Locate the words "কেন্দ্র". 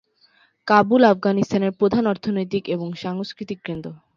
3.67-3.89